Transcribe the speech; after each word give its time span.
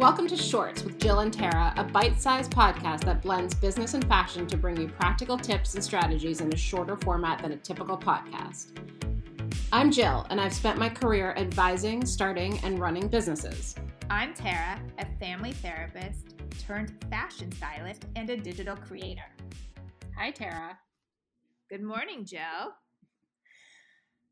Welcome 0.00 0.28
to 0.28 0.36
Shorts 0.36 0.82
with 0.82 0.98
Jill 0.98 1.18
and 1.18 1.30
Tara, 1.30 1.74
a 1.76 1.84
bite 1.84 2.18
sized 2.18 2.52
podcast 2.52 3.04
that 3.04 3.20
blends 3.20 3.54
business 3.54 3.92
and 3.92 4.02
fashion 4.08 4.46
to 4.46 4.56
bring 4.56 4.80
you 4.80 4.88
practical 4.88 5.36
tips 5.36 5.74
and 5.74 5.84
strategies 5.84 6.40
in 6.40 6.50
a 6.50 6.56
shorter 6.56 6.96
format 6.96 7.42
than 7.42 7.52
a 7.52 7.56
typical 7.58 7.98
podcast. 7.98 8.68
I'm 9.70 9.90
Jill, 9.90 10.26
and 10.30 10.40
I've 10.40 10.54
spent 10.54 10.78
my 10.78 10.88
career 10.88 11.34
advising, 11.36 12.06
starting, 12.06 12.58
and 12.64 12.78
running 12.78 13.08
businesses. 13.08 13.74
I'm 14.08 14.32
Tara, 14.32 14.80
a 14.98 15.04
family 15.18 15.52
therapist 15.52 16.34
turned 16.66 16.94
fashion 17.10 17.52
stylist 17.52 18.06
and 18.16 18.30
a 18.30 18.38
digital 18.38 18.76
creator. 18.76 19.30
Hi, 20.16 20.30
Tara. 20.30 20.78
Good 21.68 21.82
morning, 21.82 22.24
Jill. 22.24 22.72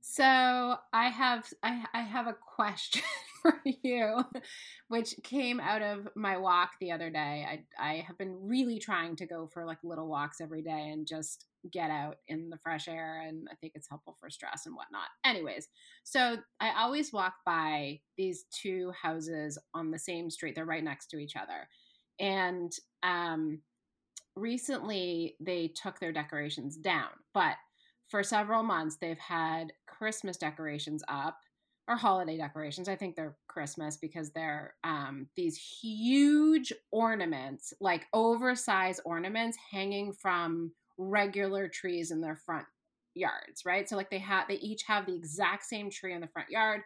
So 0.01 0.25
I 0.95 1.11
have 1.11 1.47
I, 1.62 1.85
I 1.93 2.01
have 2.01 2.27
a 2.27 2.37
question 2.57 3.03
for 3.42 3.60
you, 3.65 4.24
which 4.88 5.15
came 5.23 5.60
out 5.60 5.83
of 5.83 6.09
my 6.15 6.37
walk 6.37 6.73
the 6.80 6.92
other 6.92 7.10
day. 7.10 7.47
I 7.48 7.64
I 7.78 8.05
have 8.06 8.19
been 8.19 8.37
really 8.42 8.78
trying 8.78 9.16
to 9.16 9.27
go 9.27 9.47
for 9.47 9.64
like 9.64 9.78
little 9.83 10.09
walks 10.09 10.41
every 10.41 10.62
day 10.62 10.91
and 10.92 11.06
just 11.06 11.47
get 11.73 11.91
out 11.91 12.16
in 12.28 12.51
the 12.51 12.59
fresh 12.59 12.88
air, 12.88 13.24
and 13.27 13.48
I 13.51 13.55
think 13.56 13.73
it's 13.74 13.88
helpful 13.88 14.16
for 14.20 14.30
stress 14.30 14.66
and 14.66 14.74
whatnot. 14.74 15.09
Anyways, 15.24 15.69
so 16.05 16.38
I 16.61 16.73
always 16.78 17.12
walk 17.12 17.34
by 17.45 18.01
these 18.16 18.45
two 18.51 18.92
houses 19.01 19.59
on 19.75 19.91
the 19.91 19.98
same 19.98 20.30
street. 20.30 20.55
They're 20.55 20.64
right 20.64 20.84
next 20.84 21.09
to 21.09 21.19
each 21.19 21.36
other, 21.36 21.69
and 22.19 22.73
um, 23.02 23.61
recently 24.36 25.36
they 25.41 25.69
took 25.69 25.98
their 26.00 26.12
decorations 26.12 26.77
down, 26.77 27.11
but 27.34 27.56
for 28.09 28.23
several 28.23 28.62
months 28.62 28.97
they've 28.97 29.19
had 29.19 29.73
Christmas 29.86 30.39
decorations 30.39 31.02
up 31.09 31.39
or 31.89 31.97
holiday 31.97 32.36
decorations. 32.36 32.89
I 32.89 32.97
think 32.97 33.17
they're 33.17 33.36
Christmas 33.48 33.97
because 33.97 34.31
they're 34.31 34.75
um, 34.84 35.28
these 35.36 35.56
huge 35.56 36.72
ornaments, 36.92 37.72
like 37.80 38.06
oversized 38.12 39.00
ornaments 39.05 39.56
hanging 39.70 40.12
from 40.12 40.72
regular 40.98 41.69
trees 41.69 42.11
in 42.11 42.20
their 42.20 42.36
front 42.36 42.67
yards, 43.14 43.64
right? 43.64 43.89
So 43.89 43.97
like 43.97 44.11
they 44.11 44.19
have 44.19 44.47
they 44.48 44.56
each 44.56 44.83
have 44.86 45.06
the 45.06 45.17
exact 45.17 45.64
same 45.64 45.91
tree 45.91 46.12
in 46.12 46.20
the 46.20 46.28
front 46.28 46.50
yard 46.50 46.83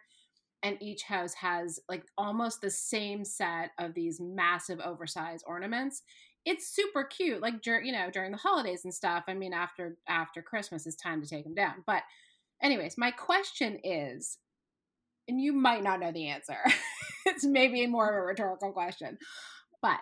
and 0.63 0.77
each 0.81 1.03
house 1.03 1.33
has 1.33 1.79
like 1.89 2.05
almost 2.17 2.61
the 2.61 2.69
same 2.69 3.25
set 3.25 3.71
of 3.77 3.93
these 3.93 4.19
massive 4.19 4.79
oversized 4.79 5.43
ornaments 5.45 6.01
it's 6.45 6.73
super 6.73 7.03
cute 7.03 7.41
like 7.41 7.61
dur- 7.61 7.81
you 7.81 7.91
know 7.91 8.09
during 8.09 8.31
the 8.31 8.37
holidays 8.37 8.81
and 8.83 8.93
stuff 8.93 9.23
i 9.27 9.33
mean 9.33 9.53
after 9.53 9.97
after 10.07 10.41
christmas 10.41 10.87
it's 10.87 10.95
time 10.95 11.21
to 11.21 11.27
take 11.27 11.43
them 11.43 11.53
down 11.53 11.75
but 11.85 12.03
anyways 12.61 12.97
my 12.97 13.11
question 13.11 13.77
is 13.83 14.37
and 15.27 15.41
you 15.41 15.53
might 15.53 15.83
not 15.83 15.99
know 15.99 16.11
the 16.11 16.27
answer 16.27 16.57
it's 17.25 17.45
maybe 17.45 17.85
more 17.87 18.09
of 18.09 18.15
a 18.15 18.21
rhetorical 18.21 18.71
question 18.71 19.17
but 19.81 19.99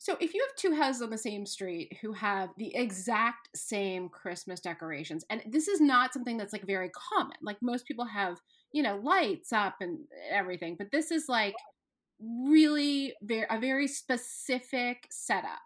so 0.00 0.16
if 0.20 0.32
you 0.32 0.40
have 0.46 0.56
two 0.56 0.80
houses 0.80 1.02
on 1.02 1.10
the 1.10 1.18
same 1.18 1.44
street 1.44 1.96
who 2.00 2.12
have 2.12 2.50
the 2.56 2.74
exact 2.74 3.48
same 3.54 4.08
christmas 4.08 4.60
decorations 4.60 5.24
and 5.30 5.42
this 5.46 5.68
is 5.68 5.80
not 5.80 6.12
something 6.12 6.36
that's 6.36 6.52
like 6.52 6.66
very 6.66 6.90
common 6.90 7.36
like 7.42 7.58
most 7.60 7.86
people 7.86 8.04
have 8.04 8.38
you 8.72 8.82
know 8.82 8.96
lights 9.02 9.52
up 9.52 9.76
and 9.80 9.98
everything 10.30 10.76
but 10.78 10.90
this 10.92 11.10
is 11.10 11.28
like 11.28 11.54
really 12.20 13.14
very 13.22 13.46
a 13.50 13.58
very 13.58 13.86
specific 13.86 15.06
setup. 15.10 15.60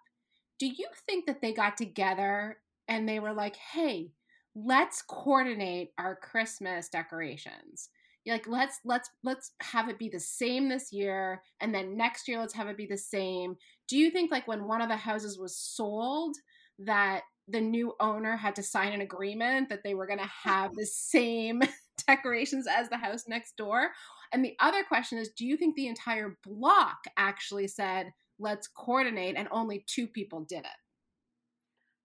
Do 0.58 0.66
you 0.66 0.86
think 1.06 1.26
that 1.26 1.40
they 1.40 1.52
got 1.52 1.76
together 1.76 2.58
and 2.88 3.08
they 3.08 3.20
were 3.20 3.32
like, 3.32 3.56
"Hey, 3.56 4.12
let's 4.54 5.02
coordinate 5.02 5.92
our 5.98 6.16
Christmas 6.16 6.88
decorations." 6.88 7.88
Like 8.26 8.46
let's 8.46 8.78
let's 8.84 9.08
let's 9.24 9.52
have 9.60 9.88
it 9.88 9.98
be 9.98 10.08
the 10.08 10.20
same 10.20 10.68
this 10.68 10.92
year 10.92 11.42
and 11.60 11.74
then 11.74 11.96
next 11.96 12.28
year 12.28 12.38
let's 12.38 12.54
have 12.54 12.68
it 12.68 12.76
be 12.76 12.86
the 12.86 12.96
same. 12.96 13.56
Do 13.88 13.96
you 13.96 14.10
think 14.10 14.30
like 14.30 14.46
when 14.46 14.68
one 14.68 14.80
of 14.80 14.88
the 14.88 14.96
houses 14.96 15.38
was 15.38 15.56
sold 15.56 16.36
that 16.78 17.22
the 17.48 17.60
new 17.60 17.94
owner 18.00 18.36
had 18.36 18.54
to 18.56 18.62
sign 18.62 18.92
an 18.92 19.00
agreement 19.00 19.68
that 19.68 19.82
they 19.82 19.94
were 19.94 20.06
going 20.06 20.20
to 20.20 20.30
have 20.44 20.72
the 20.74 20.86
same 20.86 21.60
decorations 22.06 22.66
as 22.68 22.88
the 22.88 22.96
house 22.96 23.24
next 23.26 23.56
door 23.56 23.90
and 24.32 24.42
the 24.44 24.56
other 24.60 24.82
question 24.82 25.18
is 25.18 25.30
do 25.30 25.46
you 25.46 25.56
think 25.56 25.76
the 25.76 25.88
entire 25.88 26.38
block 26.44 26.98
actually 27.16 27.68
said, 27.68 28.12
let's 28.38 28.66
coordinate, 28.66 29.36
and 29.36 29.46
only 29.50 29.84
two 29.86 30.06
people 30.06 30.40
did 30.40 30.60
it? 30.60 30.80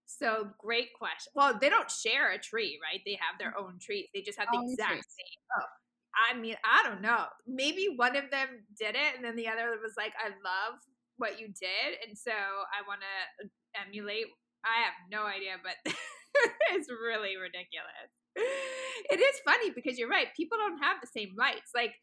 So 0.06 0.50
great 0.58 0.94
question. 0.98 1.32
Well, 1.36 1.58
they 1.60 1.70
don't 1.70 1.90
share 1.90 2.32
a 2.32 2.38
tree, 2.38 2.80
right? 2.84 3.02
They 3.06 3.18
have 3.20 3.40
their 3.40 3.58
own 3.58 3.80
trees. 3.80 4.08
They 4.14 4.22
just 4.22 4.38
have 4.38 4.48
the 4.52 4.60
exact 4.62 4.92
same. 4.92 5.40
Oh, 5.60 5.66
I 6.18 6.38
mean, 6.38 6.56
I 6.66 6.84
don't 6.88 7.02
know. 7.02 7.26
Maybe 7.46 7.94
one 7.96 8.16
of 8.16 8.32
them 8.32 8.66
did 8.78 8.96
it, 8.96 9.16
and 9.16 9.24
then 9.24 9.36
the 9.36 9.48
other 9.48 9.70
was 9.82 9.94
like, 9.98 10.14
"I 10.18 10.30
love 10.30 10.80
what 11.18 11.40
you 11.40 11.48
did, 11.48 12.02
and 12.08 12.18
so 12.18 12.32
I 12.32 12.82
want 12.88 13.02
to 13.02 13.50
emulate." 13.88 14.28
I 14.66 14.84
have 14.84 14.98
no 15.12 15.26
idea, 15.26 15.56
but 15.62 15.78
it's 16.74 16.90
really 16.90 17.38
ridiculous. 17.38 18.10
It 19.10 19.20
is 19.20 19.40
funny 19.46 19.72
because 19.72 19.98
you're 19.98 20.10
right. 20.10 20.28
People 20.36 20.58
don't 20.58 20.84
have 20.84 20.98
the 21.02 21.08
same 21.08 21.34
lights. 21.38 21.72
Like 21.74 21.94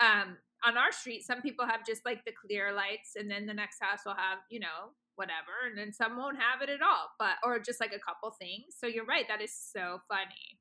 um, 0.00 0.36
on 0.64 0.76
our 0.76 0.92
street, 0.92 1.24
some 1.24 1.42
people 1.42 1.66
have 1.66 1.86
just 1.86 2.04
like 2.04 2.24
the 2.24 2.32
clear 2.32 2.72
lights, 2.72 3.14
and 3.16 3.30
then 3.30 3.46
the 3.46 3.54
next 3.54 3.78
house 3.80 4.00
will 4.04 4.16
have, 4.16 4.38
you 4.50 4.60
know, 4.60 4.96
whatever, 5.16 5.66
and 5.68 5.76
then 5.76 5.92
some 5.92 6.16
won't 6.16 6.38
have 6.38 6.62
it 6.62 6.70
at 6.70 6.82
all, 6.82 7.10
but 7.18 7.36
or 7.44 7.58
just 7.58 7.80
like 7.80 7.92
a 7.92 7.98
couple 7.98 8.30
things. 8.38 8.74
So 8.78 8.86
you're 8.86 9.04
right, 9.04 9.26
that 9.28 9.42
is 9.42 9.52
so 9.54 10.00
funny. 10.08 10.57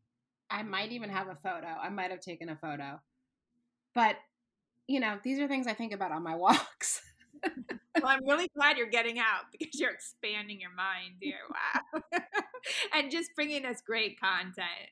I 0.50 0.64
might 0.64 0.92
even 0.92 1.10
have 1.10 1.28
a 1.28 1.36
photo. 1.36 1.68
I 1.68 1.90
might 1.90 2.12
have 2.12 2.22
taken 2.22 2.50
a 2.50 2.56
photo. 2.56 3.02
But, 3.94 4.16
you 4.88 5.00
know, 5.00 5.18
these 5.24 5.40
are 5.40 5.48
things 5.48 5.68
I 5.68 5.74
think 5.74 5.94
about 5.94 6.12
on 6.12 6.24
my 6.24 6.36
walks. 6.38 7.02
well, 7.44 8.08
I'm 8.08 8.26
really 8.26 8.50
glad 8.56 8.78
you're 8.78 8.90
getting 8.90 9.20
out 9.20 9.46
because 9.52 9.80
you're 9.80 9.92
expanding 9.92 10.60
your 10.60 10.74
mind 10.74 11.16
here. 11.20 11.36
Wow. 11.50 12.02
and 12.94 13.12
just 13.12 13.30
bringing 13.36 13.66
us 13.66 13.82
great 13.86 14.20
content 14.20 14.92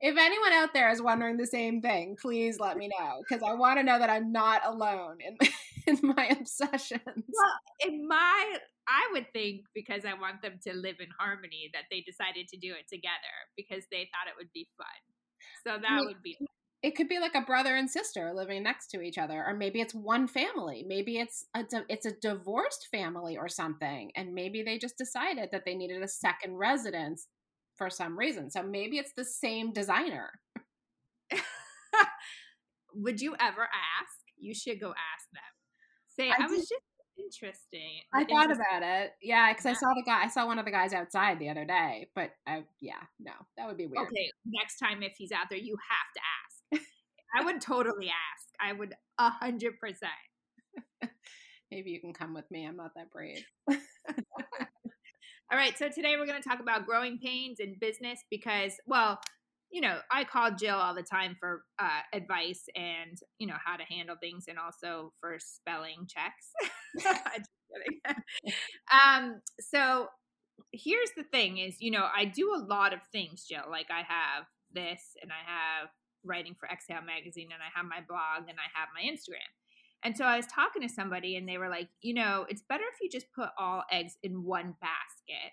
if 0.00 0.16
anyone 0.16 0.52
out 0.52 0.72
there 0.72 0.90
is 0.90 1.02
wondering 1.02 1.36
the 1.36 1.46
same 1.46 1.80
thing, 1.80 2.16
please 2.20 2.60
let 2.60 2.76
me 2.76 2.88
know 2.88 3.22
because 3.28 3.42
I 3.42 3.54
want 3.54 3.78
to 3.78 3.82
know 3.82 3.98
that 3.98 4.10
I'm 4.10 4.32
not 4.32 4.62
alone 4.64 5.18
in 5.20 5.36
in 5.86 5.98
my 6.02 6.26
obsessions. 6.38 7.02
Well, 7.04 7.60
in 7.86 8.06
my, 8.06 8.58
I 8.88 9.12
would 9.12 9.26
think 9.32 9.66
because 9.74 10.04
I 10.04 10.14
want 10.14 10.40
them 10.42 10.58
to 10.66 10.72
live 10.72 10.96
in 10.98 11.08
harmony 11.18 11.70
that 11.74 11.84
they 11.90 12.00
decided 12.00 12.48
to 12.48 12.56
do 12.56 12.72
it 12.72 12.88
together 12.88 13.36
because 13.56 13.84
they 13.90 14.08
thought 14.10 14.28
it 14.28 14.36
would 14.38 14.52
be 14.54 14.66
fun. 14.76 14.86
So 15.66 15.80
that 15.80 15.92
I 15.92 15.96
mean, 15.96 16.06
would 16.06 16.22
be. 16.22 16.38
It 16.82 16.96
could 16.96 17.08
be 17.08 17.18
like 17.18 17.34
a 17.34 17.42
brother 17.42 17.76
and 17.76 17.90
sister 17.90 18.32
living 18.34 18.62
next 18.62 18.88
to 18.88 19.02
each 19.02 19.18
other, 19.18 19.44
or 19.46 19.54
maybe 19.54 19.80
it's 19.80 19.94
one 19.94 20.26
family. 20.26 20.84
Maybe 20.86 21.18
it's 21.18 21.44
a 21.54 21.64
it's 21.88 22.06
a 22.06 22.14
divorced 22.22 22.88
family 22.90 23.36
or 23.36 23.48
something, 23.48 24.10
and 24.16 24.32
maybe 24.32 24.62
they 24.62 24.78
just 24.78 24.96
decided 24.96 25.50
that 25.52 25.64
they 25.66 25.74
needed 25.74 26.02
a 26.02 26.08
second 26.08 26.56
residence 26.56 27.26
for 27.76 27.90
some 27.90 28.18
reason. 28.18 28.50
So 28.50 28.62
maybe 28.62 28.98
it's 28.98 29.12
the 29.16 29.24
same 29.24 29.72
designer. 29.72 30.30
Would 32.94 33.20
you 33.20 33.34
ever 33.38 33.62
ask? 33.62 34.18
You 34.38 34.54
should 34.54 34.80
go 34.80 34.88
ask 34.88 35.26
them. 35.32 35.42
Say, 36.16 36.30
I, 36.30 36.44
I 36.44 36.46
was 36.46 36.60
just 36.60 36.82
interesting. 37.28 38.00
I 38.12 38.24
thought 38.24 38.50
about 38.50 38.82
it. 38.82 39.12
Yeah, 39.22 39.52
because 39.52 39.66
I 39.66 39.72
saw 39.74 39.88
the 39.94 40.02
guy. 40.04 40.24
I 40.24 40.28
saw 40.28 40.46
one 40.46 40.58
of 40.58 40.64
the 40.64 40.70
guys 40.70 40.92
outside 40.92 41.38
the 41.38 41.48
other 41.48 41.64
day. 41.64 42.08
But 42.14 42.30
I, 42.46 42.64
yeah, 42.80 43.00
no, 43.20 43.32
that 43.56 43.66
would 43.66 43.76
be 43.76 43.86
weird. 43.86 44.06
Okay, 44.06 44.30
next 44.46 44.78
time 44.78 45.02
if 45.02 45.14
he's 45.16 45.32
out 45.32 45.46
there, 45.50 45.58
you 45.58 45.76
have 45.90 46.12
to 46.14 46.20
ask. 46.20 46.84
I 47.38 47.44
would 47.44 47.60
totally 47.60 48.08
ask. 48.08 48.48
I 48.60 48.72
would 48.72 48.94
a 49.18 49.30
hundred 49.30 49.78
percent. 49.78 50.10
Maybe 51.70 51.90
you 51.90 52.00
can 52.00 52.14
come 52.14 52.34
with 52.34 52.50
me. 52.50 52.66
I'm 52.66 52.76
not 52.76 52.92
that 52.96 53.10
brave. 53.10 53.44
All 55.50 55.56
right, 55.56 55.76
so 55.78 55.88
today 55.88 56.16
we're 56.18 56.26
going 56.26 56.40
to 56.42 56.46
talk 56.46 56.60
about 56.60 56.84
growing 56.84 57.18
pains 57.18 57.58
in 57.58 57.76
business 57.80 58.20
because, 58.30 58.72
well, 58.86 59.18
you 59.70 59.80
know, 59.80 59.98
I 60.10 60.24
call 60.24 60.50
Jill 60.52 60.76
all 60.76 60.94
the 60.94 61.02
time 61.02 61.36
for 61.38 61.62
uh, 61.78 62.00
advice 62.12 62.64
and, 62.74 63.18
you 63.38 63.46
know, 63.46 63.56
how 63.64 63.76
to 63.76 63.84
handle 63.84 64.16
things 64.20 64.44
and 64.48 64.58
also 64.58 65.12
for 65.20 65.38
spelling 65.38 66.06
checks. 66.08 66.52
um, 68.92 69.40
so 69.60 70.08
here's 70.72 71.10
the 71.16 71.24
thing 71.24 71.58
is, 71.58 71.76
you 71.80 71.90
know, 71.90 72.06
I 72.14 72.24
do 72.24 72.54
a 72.54 72.64
lot 72.64 72.92
of 72.92 73.00
things, 73.12 73.44
Jill. 73.44 73.64
Like 73.70 73.88
I 73.90 74.02
have 74.02 74.44
this 74.72 75.16
and 75.22 75.30
I 75.30 75.50
have 75.50 75.88
writing 76.24 76.54
for 76.58 76.68
Exhale 76.68 77.02
magazine 77.02 77.48
and 77.52 77.62
I 77.62 77.76
have 77.76 77.86
my 77.86 78.00
blog 78.06 78.48
and 78.48 78.58
I 78.58 78.68
have 78.78 78.88
my 78.94 79.02
Instagram. 79.02 79.48
And 80.02 80.16
so 80.16 80.24
I 80.24 80.36
was 80.36 80.46
talking 80.46 80.82
to 80.82 80.88
somebody 80.88 81.36
and 81.36 81.48
they 81.48 81.58
were 81.58 81.68
like, 81.68 81.88
you 82.02 82.14
know, 82.14 82.46
it's 82.48 82.62
better 82.68 82.84
if 82.92 83.00
you 83.00 83.08
just 83.10 83.32
put 83.34 83.48
all 83.58 83.82
eggs 83.90 84.14
in 84.22 84.44
one 84.44 84.74
basket 84.80 85.52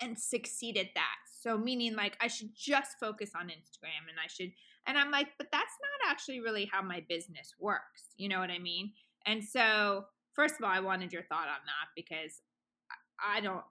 and 0.00 0.18
succeed 0.18 0.76
at 0.76 0.88
that. 0.94 1.16
So 1.42 1.58
meaning 1.58 1.96
like 1.96 2.16
I 2.20 2.28
should 2.28 2.50
just 2.54 2.92
focus 3.00 3.32
on 3.36 3.46
Instagram 3.46 4.08
and 4.08 4.18
I 4.22 4.28
should 4.28 4.52
and 4.86 4.96
I'm 4.96 5.10
like, 5.10 5.28
but 5.38 5.48
that's 5.52 5.74
not 5.80 6.10
actually 6.10 6.40
really 6.40 6.68
how 6.70 6.82
my 6.82 7.04
business 7.08 7.54
works. 7.58 8.14
You 8.16 8.28
know 8.28 8.38
what 8.38 8.50
I 8.50 8.58
mean? 8.58 8.92
And 9.26 9.42
so 9.44 10.04
first 10.34 10.54
of 10.58 10.64
all, 10.64 10.70
I 10.70 10.80
wanted 10.80 11.12
your 11.12 11.22
thought 11.22 11.48
on 11.48 11.62
that 11.66 11.88
because 11.96 12.40
I 13.18 13.40
don't 13.40 13.64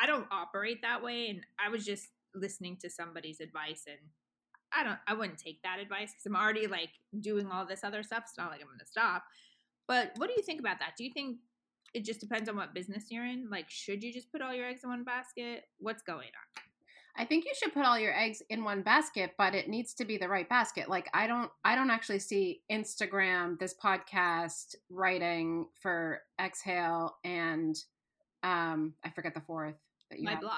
I 0.00 0.06
don't 0.06 0.26
operate 0.30 0.82
that 0.82 1.02
way 1.02 1.28
and 1.28 1.40
I 1.64 1.68
was 1.68 1.84
just 1.84 2.08
listening 2.34 2.76
to 2.82 2.90
somebody's 2.90 3.40
advice 3.40 3.84
and 3.86 3.98
I 4.72 4.84
don't 4.84 4.98
I 5.06 5.14
wouldn't 5.14 5.38
take 5.38 5.62
that 5.62 5.80
advice 5.80 6.12
because 6.12 6.26
I'm 6.26 6.36
already 6.36 6.66
like 6.66 6.90
doing 7.20 7.48
all 7.50 7.66
this 7.66 7.84
other 7.84 8.02
stuff. 8.02 8.24
It's 8.26 8.38
not 8.38 8.50
like 8.50 8.60
I'm 8.60 8.68
gonna 8.68 8.86
stop. 8.86 9.24
But 9.86 10.12
what 10.16 10.28
do 10.28 10.34
you 10.36 10.42
think 10.42 10.60
about 10.60 10.78
that? 10.80 10.94
Do 10.96 11.04
you 11.04 11.12
think 11.12 11.38
it 11.94 12.04
just 12.04 12.20
depends 12.20 12.48
on 12.48 12.56
what 12.56 12.74
business 12.74 13.06
you're 13.10 13.24
in? 13.24 13.48
Like, 13.50 13.70
should 13.70 14.02
you 14.02 14.12
just 14.12 14.30
put 14.30 14.42
all 14.42 14.54
your 14.54 14.66
eggs 14.66 14.84
in 14.84 14.90
one 14.90 15.04
basket? 15.04 15.64
What's 15.78 16.02
going 16.02 16.28
on? 16.28 16.62
I 17.16 17.24
think 17.24 17.44
you 17.44 17.52
should 17.56 17.72
put 17.72 17.84
all 17.84 17.98
your 17.98 18.16
eggs 18.16 18.42
in 18.48 18.64
one 18.64 18.82
basket, 18.82 19.32
but 19.36 19.54
it 19.54 19.68
needs 19.68 19.94
to 19.94 20.04
be 20.04 20.16
the 20.16 20.28
right 20.28 20.48
basket. 20.48 20.88
Like 20.88 21.08
I 21.12 21.26
don't 21.26 21.50
I 21.64 21.74
don't 21.74 21.90
actually 21.90 22.20
see 22.20 22.62
Instagram, 22.70 23.58
this 23.58 23.74
podcast, 23.82 24.74
writing 24.90 25.66
for 25.80 26.22
Exhale 26.40 27.16
and 27.24 27.76
um 28.42 28.94
I 29.04 29.10
forget 29.10 29.34
the 29.34 29.40
fourth 29.40 29.74
that 30.10 30.18
you 30.18 30.24
My 30.24 30.32
have. 30.32 30.40
blog. 30.40 30.52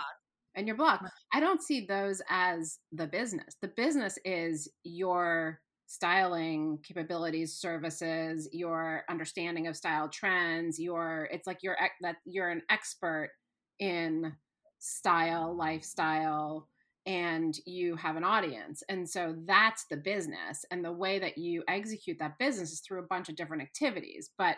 And 0.54 0.66
your 0.66 0.76
blog. 0.76 1.00
I 1.32 1.40
don't 1.40 1.62
see 1.62 1.86
those 1.86 2.20
as 2.28 2.78
the 2.92 3.06
business. 3.06 3.56
The 3.62 3.68
business 3.68 4.18
is 4.24 4.68
your 4.82 5.60
styling 5.86 6.78
capabilities 6.84 7.52
services 7.56 8.48
your 8.52 9.02
understanding 9.08 9.66
of 9.66 9.76
style 9.76 10.08
trends 10.08 10.78
your 10.78 11.28
it's 11.32 11.48
like 11.48 11.58
you're 11.64 11.76
that 12.00 12.14
you're 12.24 12.48
an 12.48 12.62
expert 12.70 13.32
in 13.80 14.32
style 14.80 15.54
lifestyle 15.56 16.68
and 17.06 17.54
you 17.66 17.96
have 17.96 18.16
an 18.16 18.24
audience 18.24 18.82
and 18.88 19.08
so 19.08 19.34
that's 19.46 19.86
the 19.86 19.96
business 19.96 20.64
and 20.70 20.84
the 20.84 20.92
way 20.92 21.18
that 21.18 21.38
you 21.38 21.62
execute 21.68 22.18
that 22.18 22.38
business 22.38 22.72
is 22.72 22.80
through 22.80 22.98
a 22.98 23.06
bunch 23.06 23.28
of 23.28 23.36
different 23.36 23.62
activities 23.62 24.30
but 24.36 24.56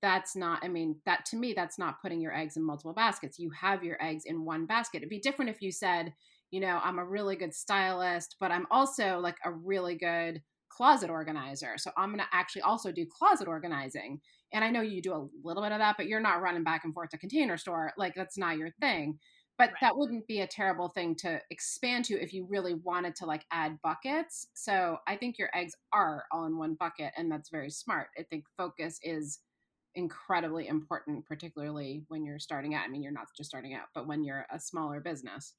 that's 0.00 0.34
not 0.34 0.58
i 0.62 0.68
mean 0.68 0.96
that 1.04 1.24
to 1.24 1.36
me 1.36 1.52
that's 1.52 1.78
not 1.78 2.00
putting 2.00 2.20
your 2.20 2.34
eggs 2.34 2.56
in 2.56 2.64
multiple 2.64 2.94
baskets 2.94 3.38
you 3.38 3.50
have 3.50 3.84
your 3.84 4.02
eggs 4.02 4.24
in 4.26 4.44
one 4.44 4.64
basket 4.64 4.98
it'd 4.98 5.08
be 5.08 5.20
different 5.20 5.50
if 5.50 5.60
you 5.60 5.70
said 5.70 6.14
you 6.50 6.60
know 6.60 6.80
i'm 6.82 6.98
a 6.98 7.04
really 7.04 7.36
good 7.36 7.54
stylist 7.54 8.36
but 8.40 8.50
i'm 8.50 8.66
also 8.70 9.18
like 9.18 9.36
a 9.44 9.50
really 9.50 9.94
good 9.94 10.40
closet 10.72 11.10
organizer. 11.10 11.74
So 11.76 11.90
I'm 11.96 12.08
going 12.08 12.20
to 12.20 12.26
actually 12.32 12.62
also 12.62 12.90
do 12.90 13.06
closet 13.06 13.46
organizing. 13.46 14.20
And 14.52 14.64
I 14.64 14.70
know 14.70 14.80
you 14.80 15.02
do 15.02 15.12
a 15.12 15.28
little 15.44 15.62
bit 15.62 15.72
of 15.72 15.78
that, 15.78 15.96
but 15.96 16.06
you're 16.06 16.20
not 16.20 16.40
running 16.40 16.64
back 16.64 16.84
and 16.84 16.94
forth 16.94 17.10
to 17.10 17.18
container 17.18 17.56
store. 17.56 17.92
Like 17.98 18.14
that's 18.14 18.38
not 18.38 18.56
your 18.56 18.70
thing. 18.80 19.18
But 19.62 19.70
right. 19.70 19.80
that 19.80 19.96
wouldn't 19.96 20.26
be 20.26 20.40
a 20.40 20.46
terrible 20.46 20.88
thing 20.88 21.14
to 21.20 21.40
expand 21.50 22.04
to 22.06 22.20
if 22.20 22.34
you 22.34 22.46
really 22.50 22.74
wanted 22.74 23.14
to 23.16 23.26
like 23.26 23.44
add 23.52 23.78
buckets. 23.80 24.48
So 24.54 24.96
I 25.06 25.14
think 25.14 25.38
your 25.38 25.50
eggs 25.54 25.74
are 25.92 26.24
all 26.32 26.46
in 26.46 26.58
one 26.58 26.74
bucket 26.74 27.12
and 27.16 27.30
that's 27.30 27.48
very 27.48 27.70
smart. 27.70 28.08
I 28.18 28.24
think 28.24 28.44
focus 28.56 28.98
is 29.04 29.38
incredibly 29.94 30.66
important, 30.66 31.26
particularly 31.26 32.02
when 32.08 32.24
you're 32.24 32.40
starting 32.40 32.74
out. 32.74 32.82
I 32.84 32.88
mean, 32.88 33.04
you're 33.04 33.12
not 33.12 33.28
just 33.36 33.50
starting 33.50 33.72
out, 33.72 33.86
but 33.94 34.08
when 34.08 34.24
you're 34.24 34.46
a 34.52 34.58
smaller 34.58 34.98
business. 34.98 35.54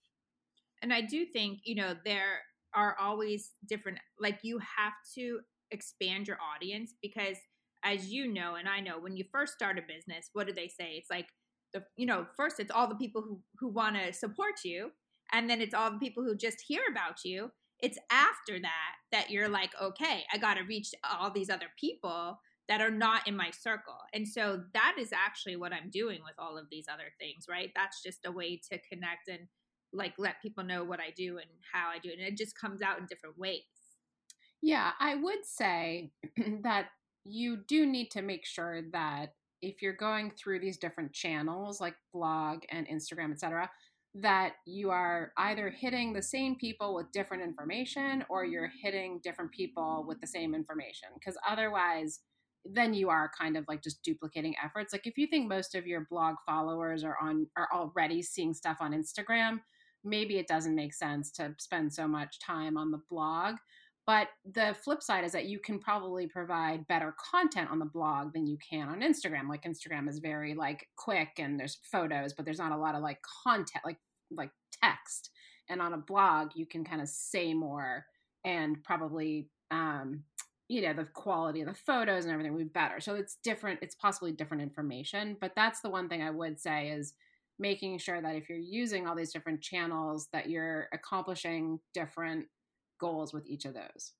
And 0.81 0.93
I 0.93 0.99
do 0.99 1.25
think, 1.25 1.59
you 1.63 1.75
know, 1.75 1.95
there 2.03 2.41
are 2.75 2.97
always 2.99 3.51
different 3.69 3.99
like 4.19 4.39
you 4.43 4.59
have 4.59 4.93
to 5.15 5.39
expand 5.71 6.27
your 6.27 6.39
audience 6.53 6.93
because 7.01 7.37
as 7.85 8.07
you 8.07 8.27
know 8.27 8.55
and 8.55 8.67
I 8.67 8.81
know 8.81 8.99
when 8.99 9.15
you 9.15 9.23
first 9.31 9.53
start 9.53 9.77
a 9.77 9.81
business 9.81 10.29
what 10.33 10.47
do 10.47 10.53
they 10.53 10.67
say 10.67 10.93
it's 10.93 11.09
like 11.09 11.27
the 11.73 11.83
you 11.95 12.05
know 12.05 12.25
first 12.35 12.59
it's 12.59 12.71
all 12.71 12.87
the 12.87 12.95
people 12.95 13.21
who 13.21 13.39
who 13.59 13.67
want 13.67 13.95
to 13.95 14.13
support 14.13 14.63
you 14.63 14.91
and 15.31 15.49
then 15.49 15.61
it's 15.61 15.73
all 15.73 15.91
the 15.91 15.97
people 15.97 16.23
who 16.23 16.35
just 16.35 16.61
hear 16.67 16.81
about 16.89 17.23
you 17.23 17.51
it's 17.79 17.97
after 18.11 18.59
that 18.59 18.93
that 19.11 19.29
you're 19.29 19.49
like 19.49 19.71
okay 19.81 20.23
I 20.33 20.37
got 20.37 20.55
to 20.55 20.63
reach 20.63 20.93
all 21.03 21.31
these 21.31 21.49
other 21.49 21.67
people 21.79 22.39
that 22.69 22.81
are 22.81 22.91
not 22.91 23.27
in 23.27 23.35
my 23.35 23.51
circle. 23.51 23.97
And 24.13 24.27
so 24.27 24.63
that 24.73 24.95
is 24.97 25.11
actually 25.11 25.57
what 25.57 25.73
I'm 25.73 25.89
doing 25.89 26.19
with 26.23 26.35
all 26.39 26.57
of 26.57 26.67
these 26.71 26.85
other 26.91 27.11
things, 27.19 27.45
right? 27.49 27.71
That's 27.75 28.01
just 28.01 28.25
a 28.25 28.31
way 28.31 28.59
to 28.71 28.79
connect 28.89 29.27
and 29.27 29.47
like 29.91 30.13
let 30.17 30.41
people 30.41 30.63
know 30.63 30.83
what 30.83 30.99
I 30.99 31.11
do 31.15 31.37
and 31.37 31.49
how 31.71 31.89
I 31.89 31.99
do 31.99 32.09
it. 32.09 32.19
And 32.19 32.27
it 32.27 32.37
just 32.37 32.57
comes 32.57 32.81
out 32.81 32.99
in 32.99 33.05
different 33.05 33.37
ways. 33.37 33.63
Yeah, 34.61 34.91
I 34.99 35.15
would 35.15 35.45
say 35.45 36.11
that 36.63 36.87
you 37.25 37.57
do 37.67 37.85
need 37.85 38.11
to 38.11 38.21
make 38.21 38.45
sure 38.45 38.81
that 38.93 39.33
if 39.63 39.81
you're 39.81 39.95
going 39.95 40.31
through 40.31 40.59
these 40.59 40.77
different 40.77 41.13
channels 41.13 41.79
like 41.79 41.95
blog 42.13 42.59
and 42.69 42.85
Instagram, 42.87 43.31
etc., 43.31 43.69
that 44.15 44.53
you 44.67 44.91
are 44.91 45.31
either 45.37 45.71
hitting 45.71 46.13
the 46.13 46.21
same 46.21 46.55
people 46.55 46.93
with 46.93 47.11
different 47.11 47.41
information 47.41 48.23
or 48.29 48.45
you're 48.45 48.69
hitting 48.83 49.19
different 49.23 49.51
people 49.51 50.05
with 50.07 50.19
the 50.21 50.27
same 50.27 50.53
information. 50.53 51.09
Because 51.15 51.35
otherwise, 51.49 52.19
then 52.65 52.93
you 52.93 53.09
are 53.09 53.31
kind 53.35 53.57
of 53.57 53.65
like 53.67 53.81
just 53.81 54.03
duplicating 54.03 54.53
efforts. 54.63 54.93
Like 54.93 55.07
if 55.07 55.17
you 55.17 55.27
think 55.27 55.47
most 55.47 55.73
of 55.75 55.87
your 55.87 56.05
blog 56.11 56.35
followers 56.45 57.03
are 57.03 57.17
on 57.21 57.47
are 57.57 57.69
already 57.73 58.21
seeing 58.21 58.53
stuff 58.53 58.77
on 58.81 58.93
Instagram, 58.93 59.61
maybe 60.03 60.37
it 60.37 60.47
doesn't 60.47 60.75
make 60.75 60.93
sense 60.93 61.31
to 61.31 61.55
spend 61.57 61.91
so 61.91 62.07
much 62.07 62.39
time 62.39 62.77
on 62.77 62.91
the 62.91 63.01
blog. 63.09 63.55
But 64.05 64.27
the 64.43 64.75
flip 64.83 65.01
side 65.01 65.23
is 65.23 65.31
that 65.31 65.45
you 65.45 65.59
can 65.59 65.79
probably 65.79 66.27
provide 66.27 66.87
better 66.87 67.15
content 67.31 67.69
on 67.71 67.79
the 67.79 67.85
blog 67.85 68.33
than 68.33 68.45
you 68.45 68.57
can 68.57 68.89
on 68.89 68.99
Instagram. 68.99 69.47
Like 69.47 69.63
Instagram 69.63 70.09
is 70.09 70.19
very 70.19 70.53
like 70.53 70.87
quick 70.97 71.29
and 71.37 71.57
there's 71.59 71.79
photos, 71.89 72.33
but 72.33 72.43
there's 72.43 72.59
not 72.59 72.73
a 72.73 72.77
lot 72.77 72.95
of 72.95 73.01
like 73.01 73.19
content, 73.43 73.83
like 73.85 73.97
like 74.29 74.51
text. 74.81 75.29
And 75.69 75.81
on 75.81 75.93
a 75.93 75.97
blog, 75.97 76.49
you 76.55 76.65
can 76.65 76.83
kind 76.83 77.01
of 77.01 77.07
say 77.07 77.53
more 77.53 78.05
and 78.43 78.83
probably 78.83 79.47
um, 79.71 80.23
you 80.67 80.81
know 80.81 80.93
the 80.93 81.05
quality 81.05 81.61
of 81.61 81.67
the 81.67 81.73
photos 81.73 82.25
and 82.25 82.33
everything 82.33 82.53
would 82.53 82.59
be 82.59 82.79
better 82.79 82.99
so 82.99 83.15
it's 83.15 83.37
different 83.43 83.79
it's 83.81 83.95
possibly 83.95 84.31
different 84.31 84.63
information 84.63 85.35
but 85.39 85.51
that's 85.55 85.81
the 85.81 85.89
one 85.89 86.07
thing 86.07 86.21
i 86.21 86.31
would 86.31 86.59
say 86.59 86.89
is 86.89 87.13
making 87.59 87.97
sure 87.97 88.21
that 88.21 88.35
if 88.35 88.49
you're 88.49 88.57
using 88.57 89.05
all 89.05 89.15
these 89.15 89.33
different 89.33 89.61
channels 89.61 90.29
that 90.33 90.49
you're 90.49 90.87
accomplishing 90.93 91.79
different 91.93 92.45
goals 92.99 93.33
with 93.33 93.47
each 93.47 93.65
of 93.65 93.73
those. 93.73 94.13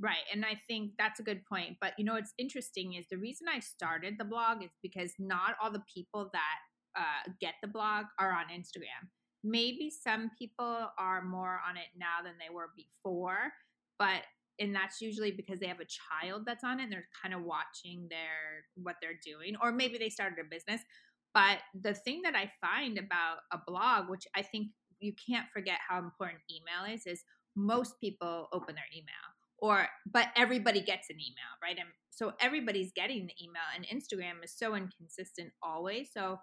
Right 0.00 0.22
and 0.32 0.44
i 0.44 0.54
think 0.68 0.92
that's 0.96 1.18
a 1.18 1.24
good 1.24 1.44
point 1.44 1.76
but 1.80 1.92
you 1.98 2.04
know 2.04 2.12
what's 2.12 2.32
interesting 2.38 2.94
is 2.94 3.06
the 3.10 3.16
reason 3.16 3.48
i 3.52 3.58
started 3.58 4.14
the 4.16 4.24
blog 4.24 4.62
is 4.62 4.70
because 4.80 5.12
not 5.18 5.56
all 5.60 5.72
the 5.72 5.82
people 5.92 6.30
that 6.32 6.58
uh, 6.96 7.32
get 7.40 7.54
the 7.62 7.68
blog 7.68 8.06
are 8.18 8.30
on 8.30 8.44
instagram. 8.44 9.08
Maybe 9.42 9.90
some 9.90 10.30
people 10.38 10.88
are 10.98 11.22
more 11.22 11.60
on 11.68 11.76
it 11.76 11.90
now 11.96 12.22
than 12.22 12.34
they 12.38 12.54
were 12.54 12.70
before 12.76 13.52
but 13.98 14.22
and 14.60 14.74
that's 14.74 15.00
usually 15.00 15.30
because 15.30 15.60
they 15.60 15.66
have 15.66 15.80
a 15.80 15.86
child 15.86 16.42
that's 16.44 16.64
on 16.64 16.80
it 16.80 16.84
and 16.84 16.92
they're 16.92 17.08
kind 17.22 17.34
of 17.34 17.42
watching 17.42 18.06
their 18.10 18.64
what 18.74 18.96
they're 19.00 19.18
doing 19.24 19.54
or 19.62 19.72
maybe 19.72 19.98
they 19.98 20.08
started 20.08 20.38
a 20.40 20.48
business. 20.48 20.82
But 21.34 21.58
the 21.80 21.94
thing 21.94 22.22
that 22.22 22.34
I 22.34 22.50
find 22.60 22.98
about 22.98 23.38
a 23.52 23.58
blog, 23.66 24.08
which 24.08 24.26
I 24.34 24.42
think 24.42 24.68
you 24.98 25.12
can't 25.28 25.46
forget 25.52 25.78
how 25.86 25.98
important 25.98 26.40
email 26.50 26.92
is, 26.92 27.06
is 27.06 27.22
most 27.58 28.00
people 28.00 28.48
open 28.52 28.74
their 28.74 28.84
email 28.94 29.28
or 29.60 29.88
but 30.10 30.28
everybody 30.36 30.80
gets 30.80 31.10
an 31.10 31.16
email, 31.16 31.52
right? 31.62 31.76
And 31.76 31.88
so 32.10 32.32
everybody's 32.40 32.92
getting 32.92 33.26
the 33.26 33.44
email 33.44 33.62
and 33.74 33.84
Instagram 33.86 34.44
is 34.44 34.54
so 34.56 34.74
inconsistent 34.74 35.50
always. 35.62 36.10
So 36.12 36.38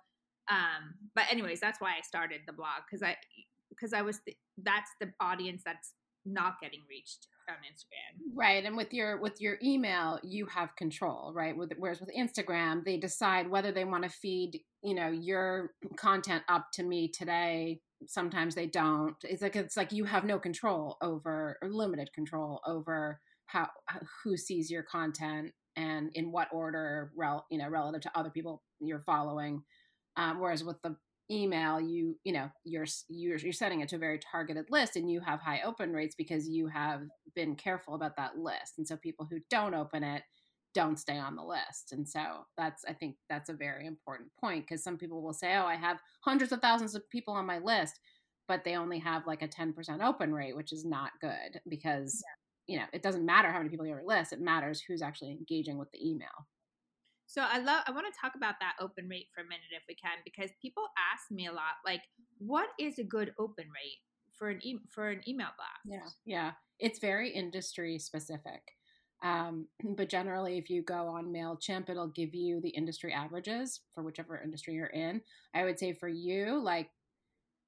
um 0.49 0.95
but 1.15 1.25
anyways, 1.31 1.59
that's 1.59 1.79
why 1.79 1.91
I 1.97 2.01
started 2.01 2.41
the 2.45 2.53
blog 2.53 2.83
cuz 2.89 3.01
I 3.01 3.15
because 3.69 3.93
I 3.93 4.01
was 4.01 4.19
the, 4.25 4.35
that's 4.63 4.91
the 4.99 5.11
audience 5.19 5.63
that's 5.65 5.93
not 6.25 6.55
getting 6.61 6.81
reached 6.89 7.27
on 7.49 7.55
Instagram. 7.57 8.35
Right. 8.35 8.65
And 8.65 8.75
with 8.75 8.93
your 8.93 9.21
with 9.21 9.39
your 9.39 9.57
email, 9.63 10.19
you 10.23 10.47
have 10.47 10.75
control, 10.75 11.31
right? 11.33 11.55
With 11.55 11.73
whereas 11.77 11.99
with 11.99 12.09
Instagram, 12.17 12.83
they 12.83 12.97
decide 12.97 13.49
whether 13.49 13.71
they 13.71 13.85
want 13.85 14.03
to 14.03 14.09
feed, 14.09 14.59
you 14.83 14.95
know, 14.95 15.09
your 15.09 15.71
content 15.95 16.43
up 16.49 16.67
to 16.73 16.83
me 16.83 17.09
today. 17.09 17.81
Sometimes 18.07 18.55
they 18.55 18.67
don't. 18.67 19.15
It's 19.23 19.41
like 19.41 19.55
it's 19.55 19.77
like 19.77 19.91
you 19.91 20.03
have 20.05 20.25
no 20.25 20.39
control 20.39 20.97
over 21.01 21.57
or 21.61 21.69
limited 21.69 22.11
control 22.13 22.61
over 22.65 23.19
how 23.47 23.69
who 24.23 24.37
sees 24.37 24.69
your 24.69 24.83
content 24.83 25.51
and 25.75 26.09
in 26.13 26.31
what 26.31 26.47
order, 26.51 27.11
rel, 27.15 27.45
you 27.49 27.57
know, 27.57 27.67
relative 27.67 28.01
to 28.01 28.11
other 28.17 28.29
people 28.29 28.63
you're 28.79 29.03
following. 29.05 29.63
Um, 30.17 30.39
whereas 30.39 30.63
with 30.63 30.81
the 30.81 30.95
email 31.31 31.81
you 31.81 32.15
you 32.23 32.31
know 32.31 32.49
you're, 32.63 32.85
you're 33.09 33.37
you're 33.37 33.53
setting 33.53 33.81
it 33.81 33.89
to 33.89 33.95
a 33.95 33.99
very 33.99 34.19
targeted 34.19 34.65
list 34.69 34.95
and 34.95 35.09
you 35.09 35.19
have 35.19 35.39
high 35.39 35.61
open 35.65 35.91
rates 35.91 36.15
because 36.15 36.47
you 36.47 36.67
have 36.67 37.01
been 37.35 37.55
careful 37.55 37.95
about 37.95 38.15
that 38.15 38.37
list 38.37 38.73
and 38.77 38.87
so 38.87 38.95
people 38.97 39.27
who 39.29 39.39
don't 39.49 39.73
open 39.73 40.03
it 40.03 40.21
don't 40.75 40.99
stay 40.99 41.17
on 41.17 41.35
the 41.35 41.43
list 41.43 41.91
and 41.91 42.07
so 42.07 42.45
that's 42.57 42.83
i 42.87 42.93
think 42.93 43.15
that's 43.29 43.49
a 43.49 43.53
very 43.53 43.87
important 43.87 44.29
point 44.39 44.65
because 44.67 44.83
some 44.83 44.97
people 44.97 45.21
will 45.21 45.33
say 45.33 45.55
oh 45.55 45.65
i 45.65 45.75
have 45.75 45.97
hundreds 46.21 46.51
of 46.51 46.59
thousands 46.59 46.93
of 46.93 47.09
people 47.09 47.33
on 47.33 47.45
my 47.45 47.57
list 47.59 47.99
but 48.47 48.63
they 48.63 48.75
only 48.75 48.99
have 48.99 49.25
like 49.25 49.41
a 49.41 49.47
10% 49.47 49.73
open 50.03 50.31
rate 50.31 50.55
which 50.55 50.71
is 50.71 50.85
not 50.85 51.11
good 51.19 51.59
because 51.67 52.23
yeah. 52.67 52.73
you 52.73 52.79
know 52.79 52.85
it 52.93 53.01
doesn't 53.01 53.25
matter 53.25 53.49
how 53.49 53.57
many 53.57 53.69
people 53.69 53.85
you 53.85 53.91
have 53.91 53.99
on 53.99 54.05
your 54.05 54.17
list 54.17 54.33
it 54.33 54.41
matters 54.41 54.81
who's 54.81 55.01
actually 55.01 55.31
engaging 55.31 55.77
with 55.77 55.91
the 55.91 56.07
email 56.07 56.45
so 57.27 57.41
I 57.41 57.57
love 57.57 57.83
I 57.87 57.91
want 57.91 58.05
to 58.05 58.19
talk 58.19 58.33
about 58.35 58.55
that 58.59 58.75
open 58.79 59.07
rate 59.09 59.27
for 59.33 59.41
a 59.41 59.45
minute 59.45 59.73
if 59.75 59.83
we 59.89 59.95
can 59.95 60.17
because 60.23 60.51
people 60.61 60.83
ask 61.11 61.31
me 61.31 61.47
a 61.47 61.51
lot 61.51 61.81
like 61.83 62.01
what 62.37 62.67
is 62.79 62.99
a 62.99 63.03
good 63.03 63.33
open 63.39 63.65
rate 63.65 63.99
for 64.37 64.49
an 64.49 64.59
e- 64.63 64.79
for 64.89 65.09
an 65.09 65.21
email 65.27 65.49
blast? 65.57 65.85
Yeah. 65.85 66.09
Yeah. 66.25 66.51
It's 66.79 66.99
very 66.99 67.29
industry 67.31 67.99
specific. 67.99 68.61
Um, 69.23 69.67
but 69.95 70.09
generally, 70.09 70.57
if 70.57 70.69
you 70.69 70.81
go 70.81 71.07
on 71.07 71.33
MailChimp, 71.33 71.89
it'll 71.89 72.07
give 72.07 72.33
you 72.33 72.61
the 72.61 72.69
industry 72.69 73.13
averages 73.13 73.81
for 73.93 74.03
whichever 74.03 74.41
industry 74.41 74.73
you're 74.75 74.87
in. 74.87 75.21
I 75.53 75.63
would 75.63 75.79
say 75.79 75.93
for 75.93 76.07
you, 76.07 76.59
like, 76.61 76.89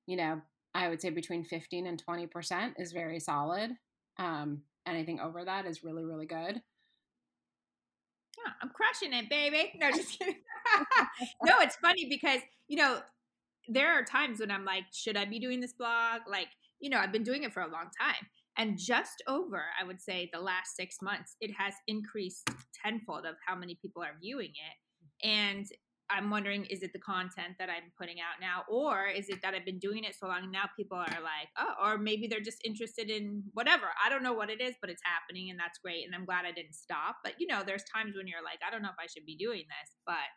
you 0.06 0.18
know, 0.18 0.42
I 0.74 0.89
would 0.89 1.01
say 1.01 1.10
between 1.10 1.44
15 1.44 1.88
and 1.88 2.04
20% 2.06 2.74
is 2.77 2.92
very 2.92 3.20
solid. 3.20 3.72
Um, 4.18 4.62
anything 4.86 5.20
over 5.20 5.44
that 5.44 5.66
is 5.66 5.84
really, 5.84 6.06
really 6.06 6.25
good. 6.25 6.62
Yeah, 8.38 8.54
I'm 8.62 8.70
crushing 8.70 9.13
it, 9.13 9.30
baby. 9.30 9.74
No, 9.80 9.92
just 9.92 10.20
kidding. 10.20 10.36
no, 11.44 11.60
it's 11.60 11.75
funny 11.77 12.08
because, 12.10 12.42
you 12.68 12.77
know, 12.77 13.00
there 13.68 13.92
are 13.92 14.04
times 14.04 14.39
when 14.39 14.51
I'm 14.51 14.66
like, 14.66 14.84
should 14.94 15.18
I 15.18 15.25
be 15.25 15.39
doing 15.39 15.60
this 15.60 15.74
blog? 15.74 16.22
Like, 16.30 16.48
you 16.80 16.89
know, 16.89 17.00
I've 17.00 17.12
been 17.12 17.24
doing 17.24 17.44
it 17.44 17.54
for 17.54 17.62
a 17.62 17.72
long 17.72 17.89
time. 18.00 18.27
And 18.58 18.78
just 18.78 19.24
over, 19.28 19.64
I 19.80 19.86
would 19.86 20.02
say, 20.02 20.30
the 20.34 20.42
last 20.42 20.76
six 20.76 20.98
months, 21.02 21.36
it 21.42 21.52
has 21.58 21.74
increased 21.88 22.50
tenfold 22.84 23.26
of 23.26 23.36
how 23.46 23.56
many 23.56 23.78
people 23.82 24.02
are 24.02 24.18
viewing 24.20 24.50
it. 24.50 25.28
And 25.28 25.66
I'm 26.10 26.30
wondering, 26.30 26.66
is 26.66 26.84
it 26.84 26.94
the 26.94 27.00
content 27.00 27.56
that 27.60 27.70
I'm 27.70 27.92
putting 28.00 28.18
out 28.20 28.40
now, 28.40 28.64
or 28.70 29.08
is 29.08 29.28
it 29.28 29.42
that 29.42 29.54
I've 29.54 29.66
been 29.66 29.80
doing 29.80 30.06
it 30.06 30.16
so 30.16 30.28
long 30.28 30.50
now 30.52 30.64
people 30.78 30.98
are 30.98 31.22
like, 31.22 31.50
oh, 31.60 31.74
or 31.84 31.98
maybe 31.98 32.28
they're 32.28 32.40
just 32.40 32.64
interested 32.64 33.10
in 33.10 33.44
whatever. 33.54 33.88
I 34.04 34.10
don't 34.10 34.24
know 34.24 34.34
what 34.34 34.50
it 34.50 34.62
is, 34.62 34.76
but 34.80 34.90
it's 34.90 35.02
happening 35.04 35.50
and 35.50 35.60
that's 35.60 35.80
great. 35.80 36.06
And 36.06 36.16
I'm 36.16 36.26
glad 36.26 36.46
I 36.46 36.54
didn't 36.54 36.76
stop. 36.76 37.18
But 37.24 37.34
you 37.40 37.48
know, 37.48 37.62
there's 37.66 37.84
times 37.94 38.16
when 38.16 38.28
you're 38.28 38.44
like, 38.44 38.60
I 38.66 38.72
don't 38.72 38.82
know 38.82 38.90
if 38.90 39.04
I 39.04 39.08
should 39.08 39.26
be 39.26 39.36
doing 39.36 39.64
this. 39.68 39.96
But 40.06 40.32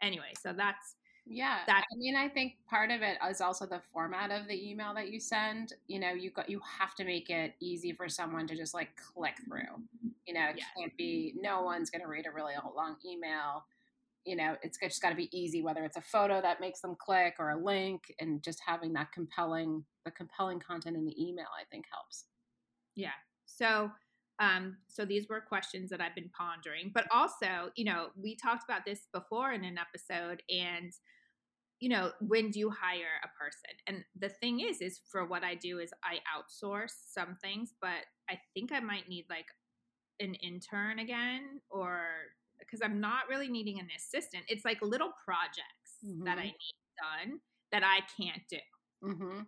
anyway, 0.00 0.32
so 0.40 0.52
that's 0.56 0.94
yeah. 1.28 1.58
That 1.66 1.84
I 1.92 1.96
mean, 1.96 2.16
I 2.16 2.28
think 2.28 2.54
part 2.68 2.90
of 2.90 3.02
it 3.02 3.18
is 3.28 3.40
also 3.40 3.66
the 3.66 3.80
format 3.92 4.30
of 4.30 4.48
the 4.48 4.70
email 4.70 4.94
that 4.94 5.10
you 5.10 5.20
send. 5.20 5.74
You 5.86 6.00
know, 6.00 6.12
you 6.12 6.30
got 6.30 6.48
you 6.48 6.60
have 6.78 6.94
to 6.96 7.04
make 7.04 7.30
it 7.30 7.54
easy 7.60 7.92
for 7.92 8.08
someone 8.08 8.46
to 8.46 8.56
just 8.56 8.74
like 8.74 8.90
click 8.96 9.36
through. 9.46 9.82
You 10.26 10.34
know, 10.34 10.48
it 10.50 10.56
yeah. 10.58 10.64
can't 10.76 10.96
be 10.96 11.34
no 11.40 11.62
one's 11.62 11.90
going 11.90 12.02
to 12.02 12.08
read 12.08 12.26
a 12.26 12.30
really 12.30 12.54
long 12.76 12.96
email 13.06 13.64
you 14.28 14.36
know 14.36 14.56
it's 14.62 14.78
just 14.78 15.00
got 15.00 15.08
to 15.08 15.16
be 15.16 15.34
easy 15.36 15.62
whether 15.62 15.84
it's 15.84 15.96
a 15.96 16.02
photo 16.02 16.40
that 16.40 16.60
makes 16.60 16.80
them 16.80 16.94
click 16.98 17.36
or 17.38 17.50
a 17.50 17.56
link 17.56 18.14
and 18.20 18.42
just 18.42 18.60
having 18.64 18.92
that 18.92 19.10
compelling 19.10 19.82
the 20.04 20.10
compelling 20.10 20.60
content 20.60 20.96
in 20.96 21.06
the 21.06 21.16
email 21.22 21.46
i 21.58 21.64
think 21.70 21.86
helps 21.90 22.26
yeah 22.94 23.16
so 23.46 23.90
um 24.38 24.76
so 24.86 25.04
these 25.04 25.28
were 25.28 25.40
questions 25.40 25.88
that 25.88 26.00
i've 26.00 26.14
been 26.14 26.30
pondering 26.36 26.90
but 26.92 27.06
also 27.10 27.70
you 27.74 27.84
know 27.84 28.08
we 28.22 28.36
talked 28.36 28.64
about 28.68 28.84
this 28.84 29.08
before 29.14 29.52
in 29.52 29.64
an 29.64 29.78
episode 29.78 30.42
and 30.50 30.92
you 31.80 31.88
know 31.88 32.10
when 32.20 32.50
do 32.50 32.58
you 32.58 32.70
hire 32.70 33.20
a 33.22 33.28
person 33.38 33.70
and 33.86 34.04
the 34.18 34.28
thing 34.28 34.60
is 34.60 34.80
is 34.80 35.00
for 35.10 35.26
what 35.26 35.44
i 35.44 35.54
do 35.54 35.78
is 35.78 35.92
i 36.02 36.18
outsource 36.36 36.92
some 37.12 37.36
things 37.40 37.74
but 37.80 38.06
i 38.28 38.38
think 38.54 38.72
i 38.72 38.80
might 38.80 39.08
need 39.08 39.24
like 39.30 39.46
an 40.20 40.34
intern 40.34 40.98
again 40.98 41.60
or 41.70 42.00
because 42.58 42.80
I'm 42.82 43.00
not 43.00 43.28
really 43.28 43.48
needing 43.48 43.78
an 43.78 43.88
assistant. 43.96 44.44
It's 44.48 44.64
like 44.64 44.82
little 44.82 45.12
projects 45.24 45.98
mm-hmm. 46.04 46.24
that 46.24 46.38
I 46.38 46.42
mm-hmm. 46.42 46.46
need 46.46 47.28
done 47.30 47.40
that 47.72 47.82
I 47.84 48.00
can't 48.20 48.42
do. 48.50 48.58
Mm-hmm. 49.04 49.40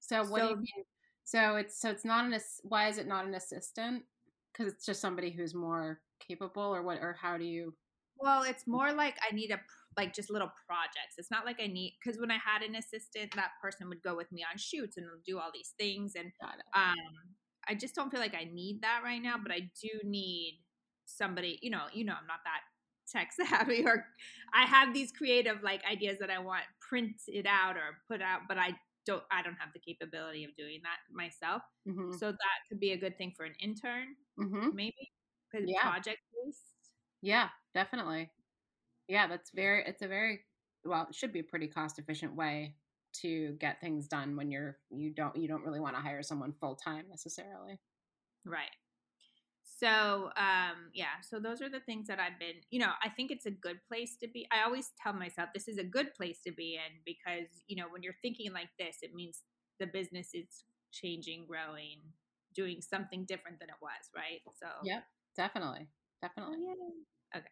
So 0.00 0.18
what 0.24 0.40
so, 0.40 0.48
do 0.48 0.50
you 0.50 0.56
mean? 0.56 0.84
So 1.24 1.56
it's 1.56 1.80
so 1.80 1.90
it's 1.90 2.04
not 2.04 2.24
an 2.24 2.38
why 2.62 2.88
is 2.88 2.98
it 2.98 3.06
not 3.06 3.26
an 3.26 3.34
assistant? 3.34 4.04
Because 4.52 4.72
it's 4.72 4.86
just 4.86 5.00
somebody 5.00 5.30
who's 5.30 5.54
more 5.54 6.00
capable, 6.26 6.62
or 6.62 6.82
what? 6.82 6.98
Or 7.00 7.16
how 7.20 7.36
do 7.36 7.44
you? 7.44 7.74
Well, 8.18 8.42
it's 8.42 8.66
more 8.66 8.92
like 8.92 9.16
I 9.28 9.34
need 9.34 9.50
a 9.50 9.60
like 9.98 10.14
just 10.14 10.30
little 10.30 10.50
projects. 10.66 11.18
It's 11.18 11.30
not 11.30 11.44
like 11.44 11.60
I 11.60 11.66
need 11.66 11.96
because 12.02 12.20
when 12.20 12.30
I 12.30 12.38
had 12.38 12.62
an 12.62 12.76
assistant, 12.76 13.34
that 13.34 13.50
person 13.60 13.88
would 13.88 14.00
go 14.02 14.16
with 14.16 14.30
me 14.32 14.44
on 14.50 14.56
shoots 14.56 14.96
and 14.96 15.06
do 15.26 15.38
all 15.38 15.50
these 15.52 15.74
things, 15.78 16.14
and 16.16 16.32
um, 16.74 16.94
I 17.68 17.74
just 17.74 17.94
don't 17.94 18.10
feel 18.10 18.20
like 18.20 18.34
I 18.34 18.44
need 18.44 18.82
that 18.82 19.02
right 19.04 19.20
now. 19.20 19.34
But 19.42 19.52
I 19.52 19.70
do 19.82 19.90
need 20.04 20.62
somebody, 21.04 21.58
you 21.60 21.70
know, 21.70 21.82
you 21.92 22.04
know, 22.04 22.14
I'm 22.14 22.26
not 22.26 22.40
that 22.44 22.60
tech 23.10 23.32
savvy 23.48 23.84
or 23.84 24.04
I 24.54 24.66
have 24.66 24.94
these 24.94 25.10
creative 25.12 25.62
like 25.62 25.82
ideas 25.90 26.18
that 26.20 26.30
I 26.30 26.38
want 26.38 26.62
printed 26.88 27.46
out 27.46 27.76
or 27.76 27.98
put 28.08 28.22
out, 28.22 28.42
but 28.48 28.58
I 28.58 28.76
don't 29.06 29.22
I 29.32 29.42
don't 29.42 29.56
have 29.58 29.72
the 29.72 29.80
capability 29.80 30.44
of 30.44 30.54
doing 30.56 30.80
that 30.84 30.98
myself. 31.12 31.62
Mm-hmm. 31.88 32.12
So 32.12 32.30
that 32.30 32.58
could 32.68 32.78
be 32.78 32.92
a 32.92 32.98
good 32.98 33.18
thing 33.18 33.32
for 33.36 33.44
an 33.44 33.54
intern, 33.60 34.14
mm-hmm. 34.38 34.74
maybe 34.74 35.12
because 35.50 35.66
yeah. 35.68 35.82
project 35.82 36.18
based. 36.44 36.60
Yeah, 37.22 37.48
definitely. 37.74 38.30
Yeah, 39.08 39.26
that's 39.26 39.50
very. 39.50 39.84
It's 39.86 40.02
a 40.02 40.08
very 40.08 40.40
well. 40.84 41.06
It 41.08 41.14
should 41.14 41.32
be 41.32 41.40
a 41.40 41.44
pretty 41.44 41.68
cost 41.68 41.98
efficient 41.98 42.36
way 42.36 42.76
to 43.14 43.52
get 43.54 43.80
things 43.80 44.06
done 44.06 44.36
when 44.36 44.50
you're 44.50 44.78
you 44.90 45.12
don't 45.14 45.34
you 45.36 45.48
don't 45.48 45.64
really 45.64 45.80
want 45.80 45.96
to 45.96 46.02
hire 46.02 46.22
someone 46.22 46.52
full 46.52 46.76
time 46.76 47.06
necessarily. 47.08 47.80
Right. 48.44 48.70
So, 49.62 50.30
um, 50.36 50.90
yeah, 50.94 51.20
so 51.22 51.38
those 51.38 51.62
are 51.62 51.68
the 51.68 51.80
things 51.80 52.08
that 52.08 52.18
I've 52.18 52.38
been, 52.38 52.56
you 52.70 52.80
know, 52.80 52.92
I 53.02 53.10
think 53.10 53.30
it's 53.30 53.46
a 53.46 53.50
good 53.50 53.80
place 53.88 54.16
to 54.18 54.28
be. 54.28 54.46
I 54.52 54.64
always 54.64 54.92
tell 55.02 55.12
myself 55.12 55.50
this 55.54 55.68
is 55.68 55.78
a 55.78 55.84
good 55.84 56.14
place 56.14 56.40
to 56.46 56.52
be 56.52 56.74
in 56.76 57.00
because, 57.06 57.48
you 57.68 57.76
know, 57.76 57.88
when 57.90 58.02
you're 58.02 58.16
thinking 58.22 58.52
like 58.52 58.70
this, 58.78 58.98
it 59.02 59.14
means 59.14 59.42
the 59.78 59.86
business 59.86 60.30
is 60.34 60.64
changing, 60.92 61.46
growing, 61.46 62.00
doing 62.54 62.80
something 62.82 63.24
different 63.24 63.60
than 63.60 63.68
it 63.68 63.76
was, 63.80 64.10
right? 64.16 64.42
So, 64.60 64.68
yep, 64.82 65.04
definitely. 65.36 65.88
Definitely. 66.20 66.58
Okay. 67.36 67.46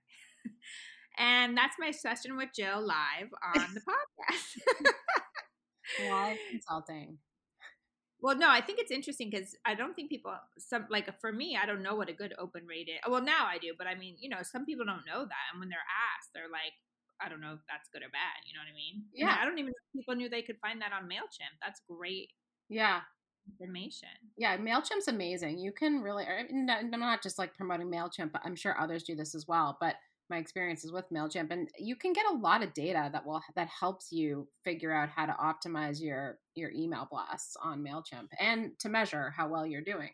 And 1.18 1.56
that's 1.56 1.76
my 1.78 1.90
session 1.90 2.37
with 2.37 2.50
Jill 2.54 2.80
live 2.80 3.30
on 3.54 3.75
the 3.75 3.80
podcast. 3.80 4.90
live 6.11 6.38
consulting. 6.50 7.18
Well, 8.20 8.37
no, 8.37 8.49
I 8.50 8.61
think 8.61 8.78
it's 8.80 8.90
interesting 8.90 9.30
because 9.30 9.54
I 9.64 9.75
don't 9.75 9.94
think 9.94 10.11
people 10.11 10.32
some 10.58 10.87
like 10.90 11.08
for 11.20 11.32
me, 11.32 11.58
I 11.61 11.66
don't 11.66 11.82
know 11.82 11.94
what 11.94 12.08
a 12.08 12.14
good 12.14 12.35
open 12.38 12.66
rate 12.66 12.88
is. 12.88 12.99
Well, 13.08 13.23
now 13.23 13.46
I 13.46 13.58
do, 13.58 13.75
but 13.76 13.87
I 13.87 13.94
mean, 13.94 14.16
you 14.18 14.28
know, 14.28 14.42
some 14.42 14.64
people 14.64 14.87
don't 14.87 15.06
know 15.06 15.25
that, 15.25 15.46
and 15.52 15.61
when 15.61 15.68
they're 15.68 15.78
asked, 16.16 16.30
they're 16.35 16.50
like, 16.50 16.73
I 17.20 17.28
don't 17.28 17.40
know 17.40 17.52
if 17.54 17.61
that's 17.68 17.88
good 17.92 18.02
or 18.02 18.11
bad. 18.11 18.44
You 18.46 18.54
know 18.54 18.61
what 18.64 18.73
I 18.73 18.76
mean? 18.76 19.04
Yeah. 19.12 19.32
And 19.32 19.40
I 19.40 19.44
don't 19.44 19.58
even 19.58 19.70
know 19.70 19.85
if 19.94 20.00
people 20.00 20.14
knew 20.16 20.28
they 20.28 20.42
could 20.42 20.58
find 20.61 20.80
that 20.80 20.92
on 20.92 21.08
Mailchimp. 21.08 21.56
That's 21.62 21.80
great. 21.88 22.32
Yeah. 22.68 23.00
Information. 23.49 24.08
Yeah, 24.37 24.56
Mailchimp's 24.56 25.08
amazing. 25.08 25.58
You 25.58 25.73
can 25.73 26.02
really. 26.02 26.25
Er, 26.25 26.46
I'm 26.50 26.90
not 26.90 27.23
just 27.23 27.38
like 27.38 27.54
promoting 27.54 27.90
Mailchimp, 27.90 28.32
but 28.32 28.42
I'm 28.44 28.56
sure 28.56 28.78
others 28.78 29.04
do 29.04 29.14
this 29.14 29.35
as 29.35 29.46
well. 29.46 29.78
But 29.80 29.94
my 30.30 30.38
experiences 30.38 30.92
with 30.92 31.11
Mailchimp, 31.12 31.50
and 31.50 31.68
you 31.78 31.97
can 31.97 32.12
get 32.12 32.26
a 32.26 32.37
lot 32.37 32.62
of 32.62 32.75
data 32.75 33.09
that 33.12 33.26
will 33.26 33.40
that 33.54 33.68
helps 33.68 34.11
you 34.11 34.49
figure 34.64 34.92
out 34.92 35.09
how 35.09 35.26
to 35.26 35.33
optimize 35.33 36.00
your 36.00 36.38
your 36.54 36.71
email 36.73 37.06
blasts 37.11 37.56
on 37.62 37.85
Mailchimp 37.85 38.28
and 38.40 38.73
to 38.80 38.88
measure 38.88 39.33
how 39.37 39.49
well 39.49 39.66
you're 39.66 39.83
doing. 39.83 40.11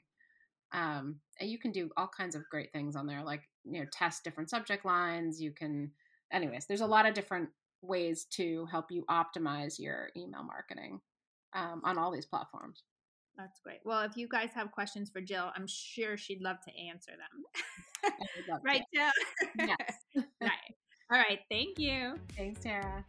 Um, 0.73 1.21
and 1.39 1.51
you 1.51 1.59
can 1.59 1.73
do 1.73 1.91
all 1.97 2.09
kinds 2.09 2.35
of 2.35 2.49
great 2.51 2.73
things 2.73 2.97
on 2.97 3.07
there, 3.07 3.23
like 3.23 3.43
you 3.65 3.81
know, 3.81 3.87
test 3.93 4.25
different 4.25 4.51
subject 4.51 4.85
lines. 4.85 5.41
You 5.41 5.53
can, 5.53 5.93
anyways, 6.33 6.67
there's 6.67 6.81
a 6.81 6.87
lot 6.87 7.07
of 7.07 7.15
different 7.15 7.51
ways 7.83 8.27
to 8.31 8.67
help 8.71 8.87
you 8.91 9.05
optimize 9.11 9.79
your 9.79 10.11
email 10.17 10.43
marketing 10.43 11.01
um, 11.55 11.83
on 11.85 11.99
all 11.99 12.11
these 12.11 12.27
platforms. 12.27 12.83
That's 13.37 13.61
great. 13.61 13.81
Well, 13.85 14.03
if 14.03 14.17
you 14.17 14.29
guys 14.29 14.51
have 14.55 14.71
questions 14.73 15.11
for 15.11 15.21
Jill, 15.21 15.51
I'm 15.57 15.67
sure 15.67 16.17
she'd 16.17 16.43
love 16.43 16.57
to 16.67 16.71
answer 16.77 17.13
them. 17.13 18.61
right, 18.65 18.83
Jill? 18.95 19.11
Yes. 19.59 19.95
right. 20.41 20.75
All 21.11 21.19
right. 21.19 21.41
Thank 21.51 21.79
you. 21.79 22.17
Thanks, 22.37 22.61
Tara. 22.61 23.05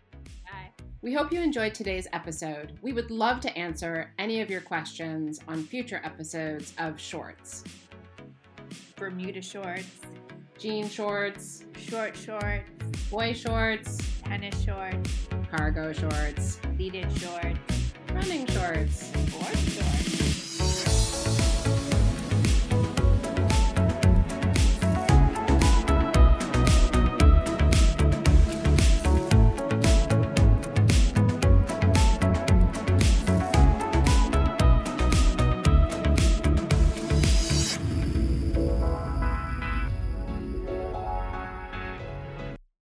Bye. 0.46 0.84
We 1.02 1.14
hope 1.14 1.34
you 1.34 1.42
enjoyed 1.42 1.74
today's 1.74 2.08
episode. 2.14 2.80
We 2.82 2.94
would 2.94 3.12
love 3.12 3.42
to 3.42 3.58
answer 3.58 4.14
any 4.18 4.40
of 4.40 4.50
your 4.50 4.62
questions 4.62 5.40
on 5.48 5.64
future 5.64 6.00
episodes 6.04 6.74
of 6.78 7.00
Shorts. 7.00 7.66
Bermuda 8.96 9.42
shorts, 9.42 9.90
jean 10.58 10.88
shorts, 10.88 11.66
short 11.78 12.16
shorts, 12.16 12.72
boy 13.12 13.34
shorts, 13.34 13.98
tennis 14.24 14.64
shorts, 14.64 15.28
cargo 15.52 15.92
shorts, 15.92 16.60
pleated 16.78 17.12
shorts, 17.20 17.73
running 18.14 18.46
shorts, 18.48 19.12
shorts. 19.74 20.23